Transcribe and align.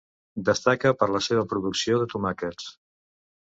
Destaca 0.45 0.93
per 1.01 1.09
la 1.17 1.21
seva 1.27 1.45
producció 1.53 2.01
de 2.05 2.11
tomàquets. 2.17 2.75